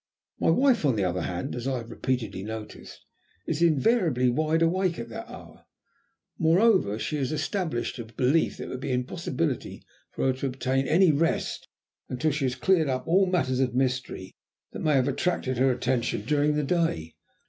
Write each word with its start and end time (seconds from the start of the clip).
My 0.39 0.49
wife, 0.49 0.83
on 0.83 0.95
the 0.95 1.03
other 1.03 1.21
hand, 1.21 1.55
as 1.55 1.67
I 1.67 1.77
have 1.77 1.91
repeatedly 1.91 2.41
noticed, 2.41 3.05
is 3.45 3.61
invariably 3.61 4.29
wide 4.29 4.63
awake 4.63 4.97
at 4.97 5.09
that 5.09 5.29
hour. 5.29 5.65
Moreover 6.39 6.97
she 6.97 7.17
has 7.17 7.29
an 7.31 7.35
established 7.35 8.01
belief 8.17 8.57
that 8.57 8.63
it 8.63 8.69
would 8.69 8.79
be 8.79 8.89
an 8.93 9.01
impossibility 9.01 9.85
for 10.09 10.25
her 10.25 10.33
to 10.33 10.47
obtain 10.47 10.87
any 10.87 11.11
rest 11.11 11.67
until 12.09 12.31
she 12.31 12.45
has 12.45 12.55
cleared 12.55 12.89
up 12.89 13.05
all 13.07 13.27
matters 13.27 13.59
of 13.59 13.75
mystery 13.75 14.33
that 14.71 14.79
may 14.79 14.95
have 14.95 15.07
attracted 15.07 15.59
her 15.59 15.71
attention 15.71 16.25
during 16.25 16.55
the 16.55 16.63
day. 16.63 17.13